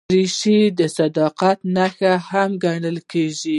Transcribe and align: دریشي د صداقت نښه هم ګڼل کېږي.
دریشي 0.09 0.59
د 0.79 0.81
صداقت 0.97 1.57
نښه 1.75 2.13
هم 2.29 2.49
ګڼل 2.65 2.97
کېږي. 3.11 3.49